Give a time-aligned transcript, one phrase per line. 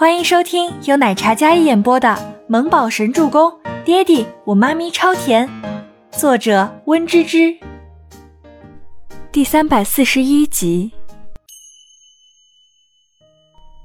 [0.00, 2.08] 欢迎收听由奶茶嘉一演播的
[2.48, 3.50] 《萌宝神助攻》，
[3.84, 5.46] 爹地我妈咪超甜，
[6.10, 7.54] 作者温芝芝。
[9.30, 10.90] 第三百四十一集。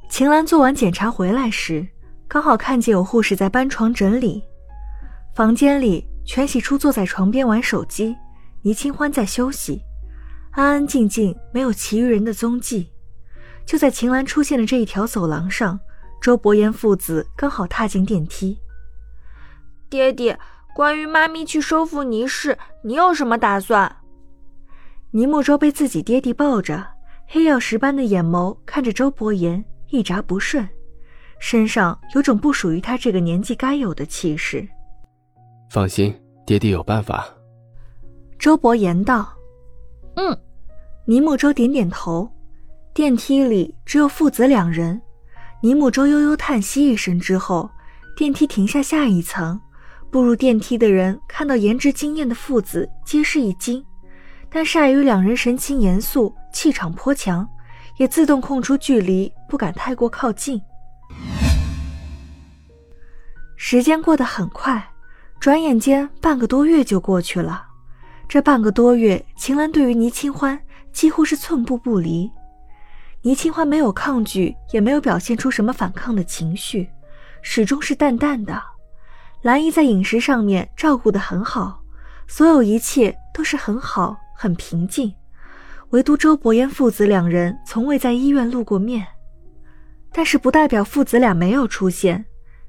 [0.07, 1.85] 秦岚做完检查回来时，
[2.29, 4.41] 刚好看见有护士在搬床整理。
[5.35, 8.15] 房间里，全喜初坐在床边玩手机，
[8.61, 9.81] 倪清欢在休息，
[10.51, 12.93] 安安静静，没有其余人的踪迹。
[13.65, 15.77] 就在秦岚出现的这一条走廊上。
[16.25, 18.57] 周伯言父子刚好踏进电梯。
[19.91, 20.35] 爹爹，
[20.75, 23.97] 关于妈咪去收复倪氏，你有什么打算？
[25.11, 26.83] 倪木舟被自己爹地抱着，
[27.27, 30.67] 黑曜石般的眼眸看着周伯言，一眨不顺，
[31.37, 34.67] 身上有种不属于他这个年纪该有的气势。
[35.69, 36.11] 放心，
[36.43, 37.29] 爹爹有办法。
[38.39, 39.31] 周伯言道
[40.17, 40.35] ：“嗯。”
[41.05, 42.27] 倪木舟点点头。
[42.95, 44.99] 电梯里只有父子两人。
[45.65, 47.67] 尼木舟悠悠叹息一声之后，
[48.15, 49.59] 电梯停下下一层。
[50.11, 53.83] 步入电梯的人看到颜值惊艳的父子，皆是一惊，
[54.47, 57.49] 但碍于两人神情严肃，气场颇强，
[57.97, 60.61] 也自动空出距离，不敢太过靠近。
[63.55, 64.87] 时间过得很快，
[65.39, 67.65] 转眼间半个多月就过去了。
[68.29, 70.61] 这半个多月，秦岚对于倪清欢
[70.93, 72.29] 几乎是寸步不离。
[73.25, 76.87] 倪清欢没有抗拒，也没有表现出什么反抗的情绪，
[77.41, 78.61] 始终是淡淡的。
[79.41, 81.81] 兰姨在饮食上面照顾得很好，
[82.27, 85.11] 所有一切都是很好，很平静。
[85.89, 89.03] 唯独周伯言父子两人从未在医院露过面，
[90.13, 92.23] 但是不代表父子俩没有出现。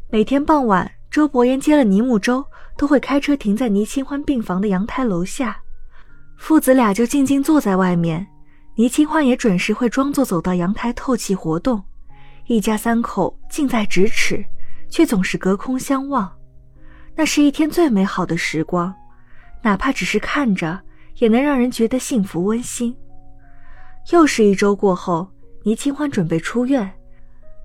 [0.08, 2.42] 每天傍晚，周伯言接了倪木舟，
[2.78, 5.58] 都会开车停在倪清欢病房的阳台楼下，
[6.38, 8.26] 父子俩就静静坐在外面。
[8.76, 11.82] 倪清欢也准时会装作走到阳台透气活动，
[12.46, 14.44] 一家三口近在咫尺，
[14.90, 16.30] 却总是隔空相望。
[17.14, 18.94] 那是一天最美好的时光，
[19.62, 20.78] 哪怕只是看着，
[21.16, 22.94] 也能让人觉得幸福温馨。
[24.12, 25.26] 又是一周过后，
[25.64, 26.92] 倪清欢准备出院，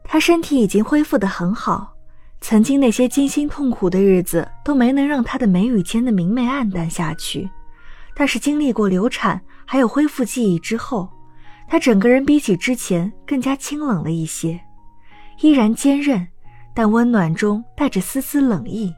[0.06, 1.94] 她身体已经恢复得很好，
[2.40, 7.50] 曾经那些惊心痛苦的日子都没能让她的眉宇间的明媚暗淡下去。
[8.16, 9.42] 但是经历过流产。
[9.64, 11.10] 还有恢复记忆之后，
[11.66, 14.60] 他整个人比起之前更加清冷了一些，
[15.40, 16.28] 依然坚韧，
[16.74, 18.94] 但温暖中带着丝丝冷意。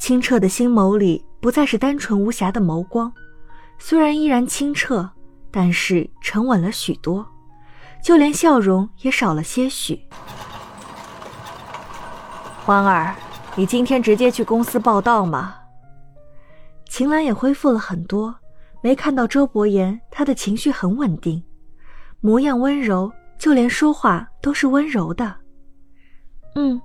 [0.00, 3.12] 清澈的心眸里不再是单纯无瑕的眸光，
[3.78, 5.10] 虽然依然清澈，
[5.50, 7.26] 但是沉稳了许多，
[8.02, 10.00] 就连笑容也少了些许。
[12.64, 13.14] 欢儿，
[13.56, 15.54] 你今天直接去公司报道吗？
[16.96, 18.34] 秦岚也恢复了很多。
[18.80, 21.44] 没看到周伯言，他的情绪很稳定，
[22.22, 25.36] 模样温柔，就连说话都是温柔的。
[26.54, 26.80] 嗯，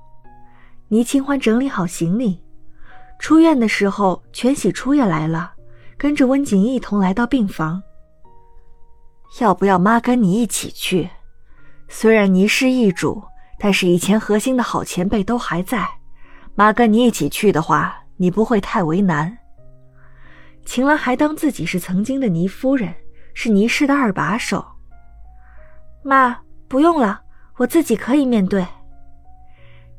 [0.89, 2.44] 倪清欢整理好行李，
[3.19, 5.53] 出院的时候，全喜初也来了，
[5.97, 7.81] 跟着温景一同来到病房。
[9.39, 11.09] 要不要妈跟你一起去？
[11.88, 13.23] 虽然倪氏易主，
[13.57, 15.88] 但是以前核心的好前辈都还在，
[16.53, 19.38] 妈跟你一起去的话，你不会太为难。
[20.66, 22.94] 秦岚还当自己是曾经的倪夫人，
[23.33, 24.66] 是倪氏的二把手。
[26.03, 27.22] 妈，不用了，
[27.57, 28.66] 我自己可以面对。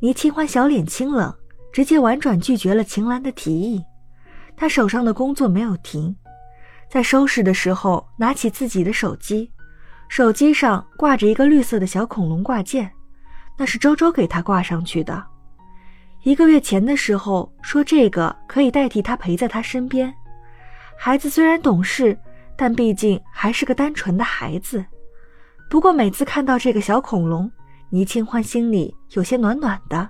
[0.01, 1.33] 倪清欢小脸清冷，
[1.73, 3.85] 直接婉转拒绝了秦岚的提议。
[4.57, 6.15] 她手上的工作没有停，
[6.91, 9.51] 在收拾的时候拿起自己的手机，
[10.09, 12.91] 手机上挂着一个绿色的小恐龙挂件，
[13.59, 15.25] 那是周周给她挂上去的。
[16.23, 20.13] 一个月前的时候说这个可以代替他陪在他身边。
[20.97, 22.17] 孩子虽然懂事，
[22.57, 24.85] 但毕竟还是个单纯的孩子。
[25.69, 27.51] 不过每次看到这个小恐龙，
[27.91, 30.09] 倪清欢心里有些暖暖的。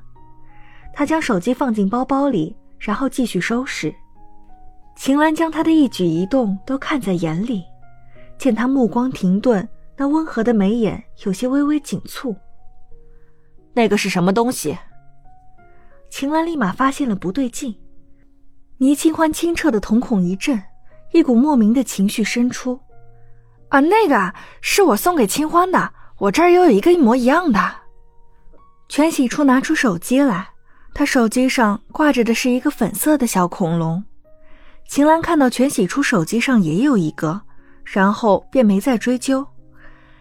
[0.92, 3.94] 他将手机放进包包里，然后继续收拾。
[4.94, 7.64] 秦岚将他的一举一动都看在眼里，
[8.36, 9.66] 见他目光停顿，
[9.96, 12.36] 那温和的眉眼有些微微紧蹙。
[13.72, 14.76] 那个是什么东西？
[16.10, 17.74] 秦岚立马发现了不对劲。
[18.76, 20.62] 倪清欢清澈的瞳孔一震。
[21.12, 22.80] 一股莫名的情绪生出，
[23.68, 27.60] 啊，那个啊是我送给清欢的，我这儿又有一个一模一样的。
[28.88, 30.48] 全喜初拿出手机来，
[30.94, 34.02] 他手机上挂着的是一个粉色的小恐龙。
[34.88, 37.40] 秦岚看到全喜初手机上也有一个，
[37.84, 39.46] 然后便没再追究。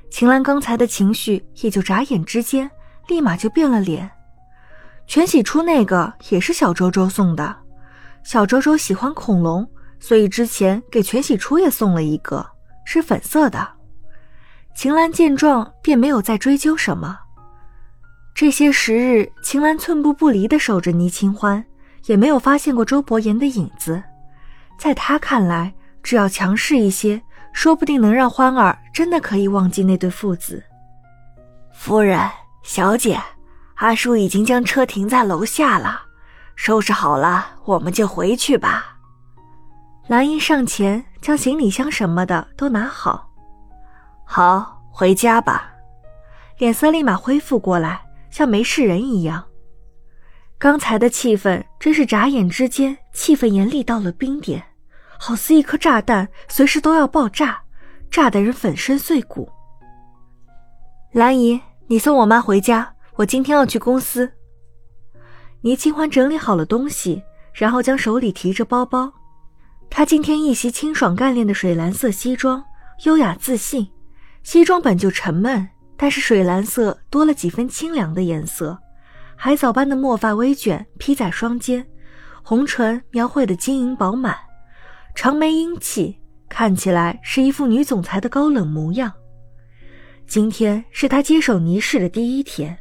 [0.10, 2.70] 秦岚刚才的情绪也就眨眼之间，
[3.08, 4.10] 立马就变了脸。
[5.08, 7.56] 全喜初那个也是小周周送的，
[8.24, 9.66] 小周周喜欢恐龙。
[10.02, 12.46] 所以之前给全喜初也送了一个，
[12.84, 13.66] 是粉色的。
[14.76, 17.20] 秦岚见状便没有再追究什么。
[18.34, 21.64] 这些时日，秦岚寸步不离地守着倪清欢，
[22.08, 24.02] 也没有发现过周伯言的影子。
[24.80, 27.22] 在他看来，只要强势一些，
[27.54, 30.64] 说不定能让欢儿真的可以忘记那对父子。
[31.74, 32.20] 夫人，
[32.64, 33.22] 小姐，
[33.76, 36.02] 阿叔已经将车停在楼下了，
[36.56, 38.91] 收拾好了，我们就回去吧。
[40.12, 43.30] 兰英上前将行李箱什么的都拿好，
[44.26, 45.72] 好，回家吧。
[46.58, 49.42] 脸色立马恢复过来，像没事人一样。
[50.58, 54.62] 刚才的气氛真是眨眼之间，气氛严厉到了冰点，
[55.18, 57.62] 好似一颗炸弹，随时都要爆炸，
[58.10, 59.50] 炸得人粉身碎骨。
[61.14, 64.30] 兰姨，你送我妈回家，我今天要去公司。
[65.62, 67.24] 倪清欢整理好了东西，
[67.54, 69.14] 然后将手里提着包包。
[69.92, 72.64] 她今天一袭清爽干练的水蓝色西装，
[73.04, 73.86] 优雅自信。
[74.42, 75.68] 西装本就沉闷，
[75.98, 78.80] 但是水蓝色多了几分清凉的颜色。
[79.36, 81.86] 海藻般的墨发微卷披在双肩，
[82.42, 84.36] 红唇描绘的晶莹饱满，
[85.14, 86.18] 长眉英气，
[86.48, 89.12] 看起来是一副女总裁的高冷模样。
[90.26, 92.76] 今天是她接手倪氏的第一天，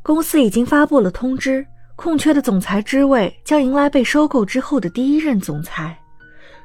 [0.00, 1.66] 公司已经发布了通知，
[1.96, 5.99] 空缺的总裁之位将迎来被收购之后的第一任总裁。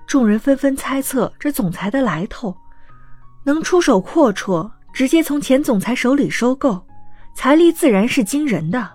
[0.08, 2.56] 众人纷纷猜测这总裁的来头，
[3.44, 6.86] 能出手阔绰，直接从前总裁手里收购，
[7.36, 8.90] 财力自然是惊人的。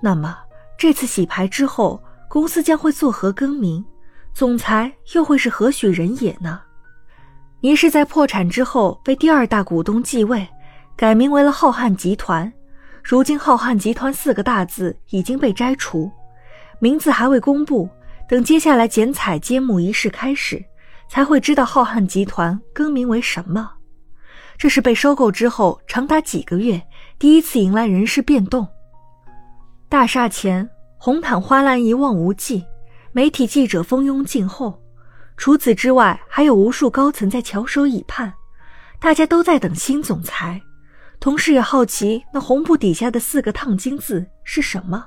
[0.00, 0.36] 那么
[0.76, 3.84] 这次洗牌之后，公司将会作何更名？
[4.32, 6.60] 总裁又会是何许人也呢？
[7.60, 10.46] 倪氏在破产之后被第二大股东继位，
[10.96, 12.52] 改名为了浩瀚集团。
[13.02, 16.10] 如今浩瀚集团四个大字已经被摘除，
[16.80, 17.88] 名字还未公布。
[18.34, 20.60] 等接下来剪彩揭幕仪式开始，
[21.08, 23.70] 才会知道浩瀚集团更名为什么。
[24.58, 26.82] 这是被收购之后长达几个月
[27.16, 28.66] 第一次迎来人事变动。
[29.88, 32.64] 大厦前，红毯花篮一望无际，
[33.12, 34.82] 媒体记者蜂拥进后。
[35.36, 38.34] 除此之外，还有无数高层在翘首以盼，
[38.98, 40.60] 大家都在等新总裁，
[41.20, 45.06] 同时也好奇那红布底下的四个烫金字是什么。